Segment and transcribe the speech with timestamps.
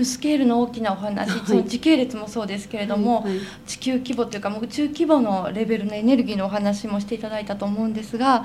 [0.00, 8.44] ぶスケールの大きなお話、はい、その時系列もそうですけれども、はいはい、地球規模というかもう宇宙規模のレベルのエネルギーのお話もしていただいたと思うんですが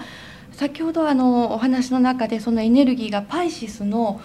[0.52, 4.22] 先ほどあのお話の中でそのエネルギーがパイシスの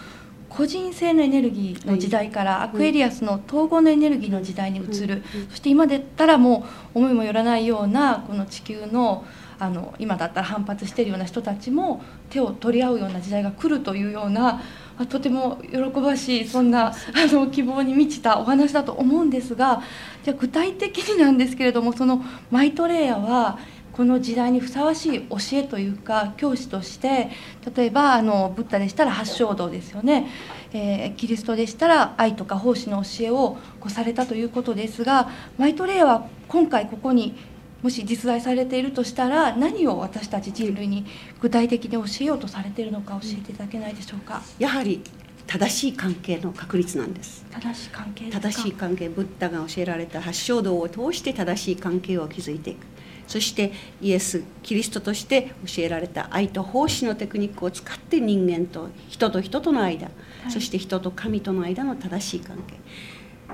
[0.48, 9.24] 個人性のエネルギーの時代からアクエリアスの統合のエネルギーの時代に移る、そして今でったらもう思いもよらないようなこの地球の
[9.60, 14.60] あの今だったら反発しているような人たちも手を取り合うような時代が来るというような
[15.06, 16.94] とても喜ばしいそんなあ
[17.32, 19.82] の希望に満ちたお話だと思うんですが
[20.24, 23.58] じゃあ具体的になんですけれどもそのマイトレイヤは
[23.92, 27.30] この時代にふさわしい教えというか教師として
[27.74, 30.28] 例えばあのブッダでしたら八正道ですよね、
[30.72, 35.28] えー、キリストでしたら愛とか奉仕の教えをこされたということですが
[35.58, 37.36] マイトレイヤは今回ここに
[37.82, 41.06] もし実在されているとしたら何を私たち人類に
[41.40, 44.42] 具体的に教えようとされているのか教えていただけないでしょうか？
[44.58, 45.02] やはり
[45.46, 47.44] 正しい関係の確立なんです。
[47.50, 52.86] 正しい関係正しい関係ブッダが教えられた八正道を通して正しい関係を築いていく。
[53.26, 53.72] そして
[54.02, 60.12] イエスキリストとして教えられた愛と奉仕のテクニックを使って人間と人と人との間、は
[60.48, 62.74] い、そして人と神との間の正しい関係。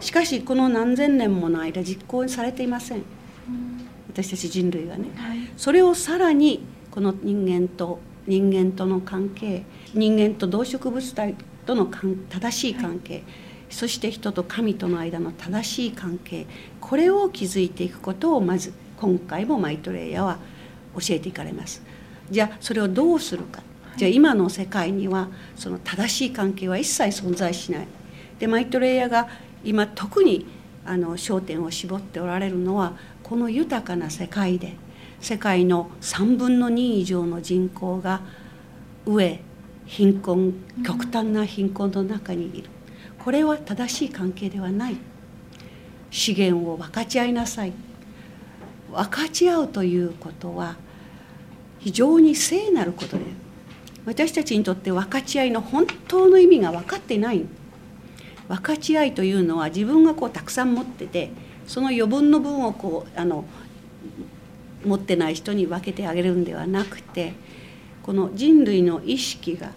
[0.00, 3.75] しかしこの何千年もの間実行されていません、うん
[4.16, 11.34] 私たち人類がね、はい、それをさらにこの人間と人間との関係人間と動植物体
[11.66, 11.86] との
[12.30, 13.24] 正しい関係、はい、
[13.68, 16.46] そして人と神との間の正しい関係
[16.80, 20.38] これを築いていくことをまず今回もマイトレイヤーは
[20.94, 21.82] 教えていかれます。
[22.30, 23.62] じゃあそれをどうするか。
[23.98, 27.88] じゃあ今の世界にはその正しい関係は一切存在しない。
[28.38, 29.28] でマイトレイヤーが
[29.62, 30.46] 今特に
[30.86, 32.94] あの焦点を絞っておられるのは
[33.28, 34.74] この豊かな世界で
[35.20, 38.20] 世界の3分の2以上の人口が
[39.04, 39.40] 上
[39.84, 40.54] 貧困
[40.86, 42.70] 極端な貧困の中にいる。
[43.18, 44.96] これは正しい関係ではない。
[46.12, 47.72] 資源を分かち合いなさい。
[48.92, 50.76] 分かち合うということは
[51.80, 53.24] 非常に聖なることで
[54.04, 57.44] 私たちにとって分かち合いの本当の意味が分かっていない。
[58.46, 61.32] 分かち合いというのは自分がこうたくさん持ってて
[61.66, 63.44] その余分の分をこうあの
[64.84, 67.34] 持ってない人に分けてあげるんではなくて
[68.02, 69.72] この人類の意識が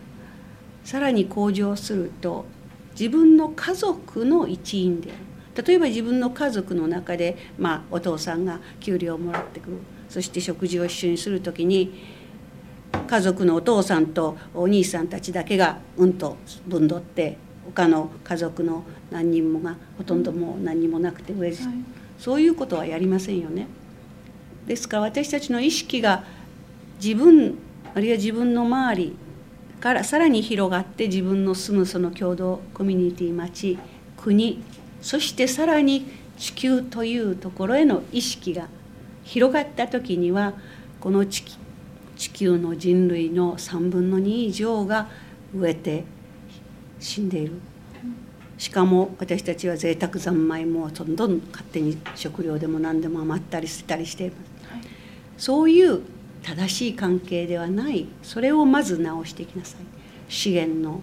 [0.84, 2.46] さらに向上すると
[2.92, 5.30] 自分の家族の一員である。
[5.66, 9.78] 例えば自分の家族の中で、まあ、お父さんが給料をもらってくる。
[10.08, 11.94] そして食事を一緒にする時に
[13.08, 17.38] 家族のお父さんとお兄さんたちだけがうんと分取って
[17.74, 21.58] 他の家族の何人もがほとんどもう何にもなくて上、はい、
[22.18, 23.68] そういうことはやりませんよね。
[24.68, 26.24] ですから私たちの意識が
[27.02, 27.58] 自分
[27.96, 29.16] あるいは自分の周り
[29.80, 33.78] からさらに広がって自分の住むその共同コミュニティ町
[34.18, 34.64] 国
[35.02, 36.06] そしてさらに
[36.38, 38.68] 地球というところへの意識が
[39.24, 40.54] 広がった時には
[41.00, 41.44] この地
[42.34, 45.08] 球の人類の3分の2以上が
[45.56, 46.04] 飢えて
[47.00, 47.54] 死んでいる。
[48.58, 54.82] しかも私たちは贅沢三昧もどんどん勝手に食料でも何でも余ったり捨てたりしています、はい、
[55.38, 56.02] そういう
[56.44, 58.08] 正しい関係ではない。
[58.22, 59.82] それをまず直していきなさい。
[60.28, 61.02] 資源の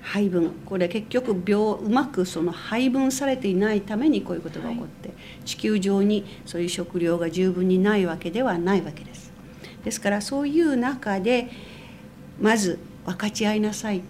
[0.00, 0.50] 配分。
[0.64, 9.32] これ結局病うまくその配分されていないためにこういうことが起こって、はい、地球上にそういう食料が十分にないわけではないわけです。
[9.84, 11.48] ですからそういう中で
[12.40, 14.02] まず分かち合いなさい。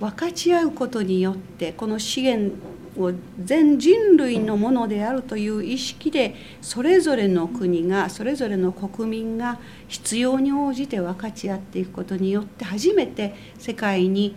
[0.00, 2.56] 分かち合うことによってこの資源
[2.98, 14.34] を全人類のものであるという意識でそれぞれの国がそれぞれの国民が必要に応じて分かち合っていくことによって初めて世界に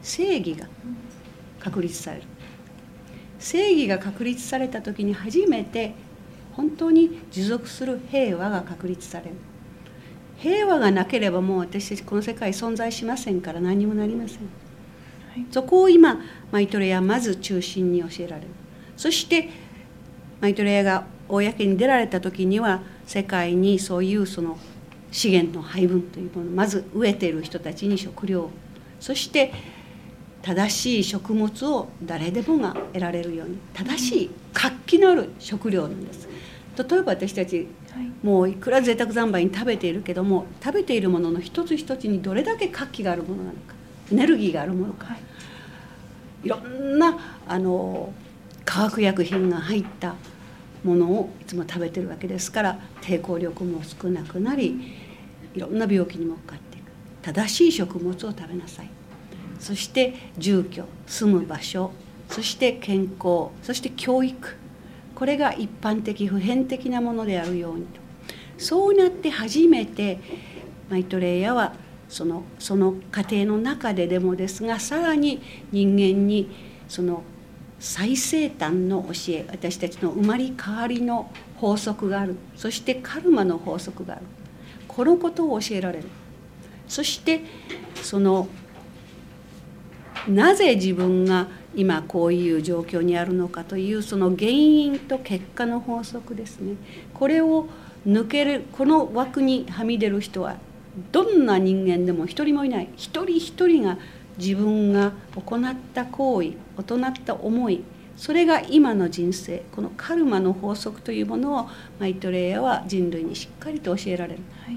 [0.00, 0.66] 正義が
[1.58, 2.22] 確立される。
[3.38, 5.92] 正義が確立された時に初めて
[6.52, 9.32] 本当に持続する平和が確立される。
[10.40, 14.42] 平和がなければもう私たちこの世界存在しませんから何にもなりません、は
[15.36, 16.20] い、そこを今
[16.50, 18.48] マイトレイヤーまず中心に教えられる。
[18.96, 19.48] そして
[20.40, 24.58] マイトレイヤーが公に出られた時には世界にそういうその
[25.12, 28.50] 資源の配分というものまず飢えている人たちに食料。
[28.98, 29.52] そして
[30.42, 36.26] 正しい食物を誰でもが得られるように正しい活気のある食料なんです。
[36.76, 37.66] 例えば私たち
[38.22, 43.74] もういくら贅沢三昧に食べているけども食べているものの一つ一つにどれだけ活気があるものなのか
[44.12, 45.20] エネルギーがあるものか、はい、
[46.44, 48.12] いろんなあの
[48.64, 50.14] 化学薬品が入った
[50.84, 54.96] ものをいつも食べてるわけですから抵抗力も少なくなり
[55.54, 56.84] いろんな病気にもかかっていく。
[57.22, 58.90] 正しい食物を食べなさい。
[59.58, 61.92] そして住居住む場所
[62.30, 64.56] そして健康そして教育
[65.20, 68.00] これが一般的普遍的なものであるようにと。
[68.56, 70.18] そうなって初めて
[70.88, 71.74] マイトレイヤは
[72.08, 76.50] そのその過程の中ででもですがさらに人間に
[76.88, 77.22] その
[77.78, 82.36] 最西端の教え私たちの生まれ変わりの法則がある。
[82.56, 84.22] そしてカルマの法則がある。
[84.88, 86.04] このことを教えられる。
[86.88, 87.42] そして
[87.96, 88.48] その
[90.26, 96.74] なぜ自分が今こういう状況にあるのかというその原因と結果の法則ですね。
[97.14, 97.66] これを
[98.06, 100.56] 抜けるこの枠にはみ出る人は
[101.12, 102.88] どんな人間でも一人もいない。
[102.96, 103.98] 一人一人が
[104.38, 107.82] 自分が行った行為行った思い
[108.16, 111.68] それが今の人生このカルマの法則というものを
[111.98, 114.76] マイトレイヤは人類にしっかりと教えられる、はい、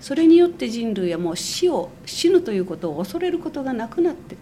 [0.00, 4.36] それによって人類はもう死を死ぬということを恐れることがなくなって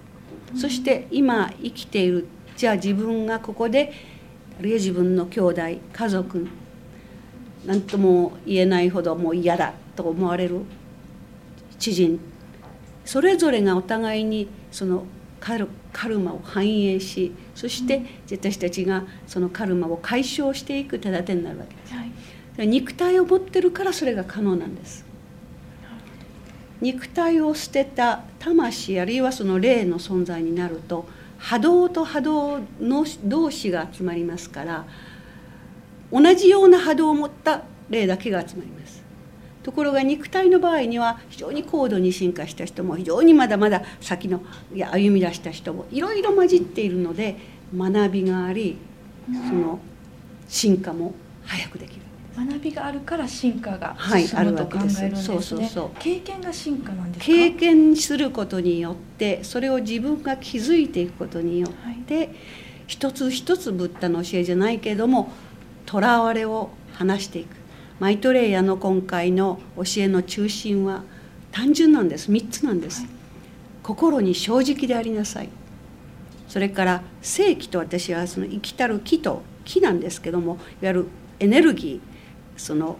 [0.57, 3.93] そして今生きているじゃあ自分がここで
[4.59, 5.63] あるいは自分の兄弟
[5.93, 6.47] 家族
[7.67, 10.61] 何とも言えないほどもう嫌だと思われる
[11.79, 12.19] 知人
[13.05, 15.05] それぞれがお互いにその
[15.41, 25.08] カルカルマを反映しそして私たちがそのカルマを解消していく手立てになるわけです、はい、肉体を持ってるからそれが可能なんです
[26.81, 31.07] 肉体を捨てた魂あるいはその霊の存在になると
[31.39, 34.87] 波動と波動の同士が集まりますから
[36.13, 39.03] 同じような波動を持った霊だけが集まります
[39.63, 44.43] ところが肉体の場合には非常に高度に進化した人も非常にまだまだ先の
[44.75, 47.37] いや歩み出した人もいろいろ混じっているので
[47.77, 48.79] 学びがあり
[49.49, 49.79] その
[50.49, 51.13] 進化も
[51.45, 52.08] 早くできる。
[52.47, 55.91] 学びがあるから進化が進むと考えるんですね、はい、そうそうそう。
[55.99, 61.73] 経験が進化なんです経験することによってそれを自分が気づいていくことによっ
[62.05, 62.31] て、はい、
[62.87, 65.33] 一つ一つブッダの教えじゃないけれども
[65.87, 67.57] とらわれを話していく。
[68.01, 71.03] マイトレイヤの今回の教えの中心は
[71.51, 72.31] 単純なんです。
[72.31, 73.11] 3つなんです、はい、
[73.83, 75.49] 心に正直でありなさい。
[76.47, 81.07] それから正気と私はその生きたる木と木なんですけどもいわゆる
[81.41, 82.08] エネルギー
[82.59, 82.99] その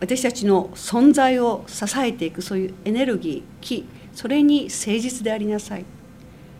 [0.00, 5.84] 私たちの存在を支えていくそういうエネルギー気それに誠実でありなさい。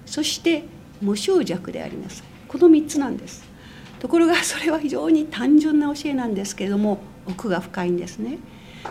[0.06, 0.64] そして
[1.00, 2.26] 無執着でありなさい。
[2.48, 3.44] この3つなんです。
[3.98, 8.38] ところがそれは非常に単純な教えなんですけれども奥が深いんですね。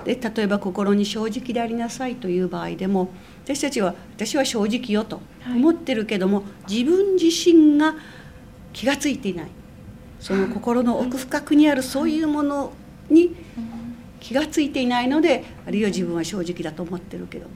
[0.06, 3.10] で例えば心に正直でありなさいという場合でも
[3.44, 7.96] 私たちは私は正直よと思ってるけども、はい、自分自身が
[8.72, 9.48] 気が付いていない。
[10.20, 12.74] その心の奥深くにあるそういうもの
[13.10, 13.36] に
[14.20, 17.48] 気が付いていないのであるいは自分は正直だと思ってるけど。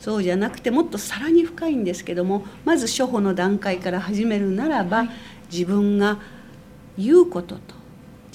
[0.00, 5.06] そうじゃなくてもっとさらに深いんですけどもまず初歩の段階から始めるならば、
[5.48, 6.18] 自分が
[6.98, 7.60] 言うことと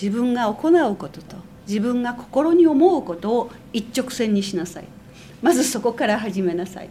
[0.01, 1.35] 自分が行うことと
[1.67, 4.85] 自分が心に思うことを一直線にしなさい。
[5.41, 6.89] まずそこから始めなさい。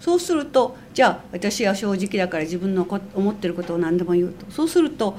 [0.00, 4.46] そうするとじゃあ私は正直だから自分の思ってることを何でも言うと。
[4.50, 5.18] そうすると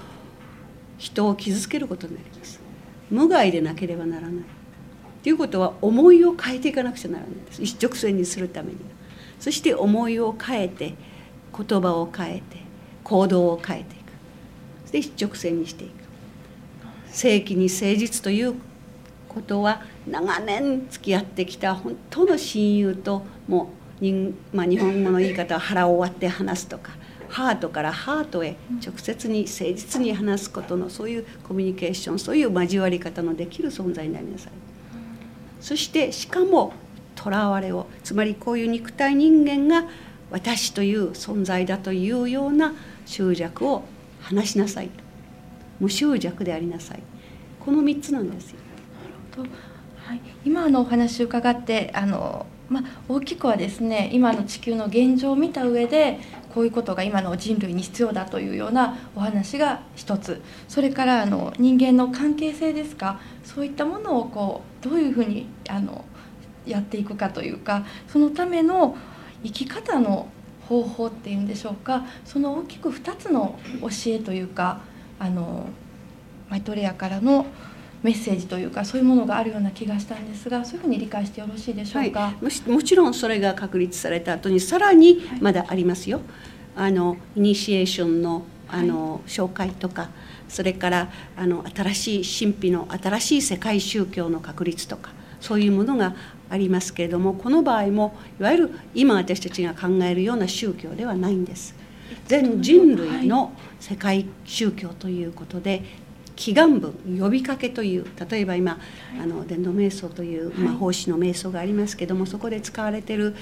[0.97, 2.58] 人を傷つけることになります
[3.09, 4.43] 無害でなければならない。
[5.23, 7.61] ということは思いを変えていかなくちゃならないんです。
[7.61, 8.75] 一直線にするために。
[8.75, 8.81] は
[9.39, 10.93] そして思いを変えて
[11.55, 12.57] 言葉を変えて
[13.03, 14.11] 行動を変えていく。
[14.83, 15.91] そして一直線にしていく。
[17.11, 18.55] 正規に誠実という
[19.27, 23.69] ことは長年付き合ってきた本当の親友とも
[24.01, 24.05] う、
[24.53, 26.91] まあ、日本語の言い方は腹を割って話すとか
[27.29, 34.53] ハートからハートへ直接に誠実に話すことのそういうコミュニケーションそういう交わり方のできる存在になりなさい。
[35.61, 36.73] そしてしかも
[37.15, 39.87] とらわれをつまりこういう肉体人間が
[40.31, 42.73] 私という存在だというような
[43.05, 43.83] 執着を
[44.21, 44.89] 話しなさい。
[45.79, 47.03] 無執着でありなさい。
[47.59, 48.57] この3つなんですよ。
[49.35, 49.49] なるほど。
[50.05, 56.19] はい、今のお話を伺ってあの、まあ、大きくはですね今の地球の現状を見た上で
[56.53, 60.41] こういうことが今の人類に必要だというようなお話が一つ。
[60.67, 63.19] それからあの人間の関係性ですか？
[63.43, 66.05] そういったものをこうどういうふうにあの
[66.65, 68.97] やっていくかというかそのための
[69.43, 70.27] 生き方の
[70.67, 72.05] 方法っていうんでしょうか？
[72.25, 74.81] その大きく2つの教えというか
[75.19, 75.67] あの
[76.49, 77.45] マイトレアからの
[78.01, 86.21] メッセージというかそういうものがあるような気がしたんですがそういうふうに理解してよろしいでしょうか、はい、もちろんそれが確立された後にさらにまだありますよ。
[86.75, 90.09] はい、あのイニシエーションのあの、はい、紹介とか
[90.47, 96.15] それからあの新しい神秘の新しい世界宗教の確立とかそういうものが
[96.49, 101.75] ありますけれどもこの場合もいわゆる今私たちが考えるような宗教ではないんです。
[102.27, 105.83] 全人類の世界宗教ということで
[106.39, 108.79] 祈願文呼びかけという例えば今
[109.21, 113.35] あの伝道瞑想という魔法師の瞑想がありますけどもそこで使われている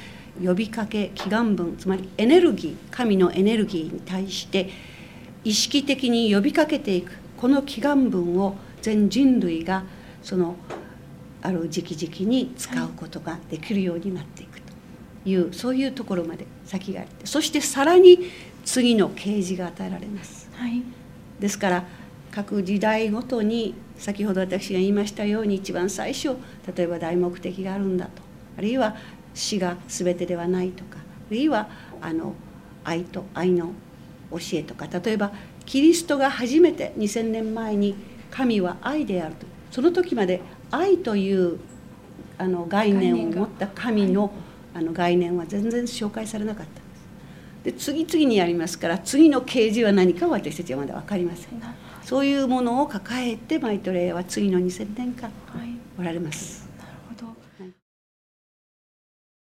[0.43, 4.71] 呼びかけ祈願文つまりエネルギー神のエネルギーに対して
[5.43, 9.83] 意識的に呼びかけていくこの祈願文を全人類が
[10.23, 10.55] その
[11.43, 14.67] ある時期時期に使うことができるようになっていくと。
[15.29, 18.29] いうそういうところまで先があってそしてさらに
[18.63, 20.49] 次の啓示が与えられます。
[20.53, 20.81] はい、
[21.39, 21.85] ですから
[22.37, 26.35] 各時代ごとに先ほど私が言いましたように一番最初
[26.75, 28.11] 例えば大目的があるんだと。
[28.59, 28.95] あるいは
[29.33, 30.99] 死が全てではないとか。
[30.99, 31.67] あるいは
[31.99, 32.35] あの
[32.83, 33.71] 愛と愛の
[34.29, 34.85] 教えとか。
[34.85, 35.31] 例えば
[35.65, 37.95] キリストが初めて2,000年前に
[38.29, 39.47] 神は愛であると。
[39.71, 40.39] その時まで
[40.69, 41.57] 愛という
[42.37, 44.31] あの概念を持った神の
[44.75, 47.89] あの概念は全然紹介されなかったんです。
[47.95, 51.86] で次々にやりますから次の啓示は何か私たちはまだ分かりません。
[52.07, 55.29] そういうものを抱えてマイトレイは次の2,000年間
[55.99, 56.66] おられます。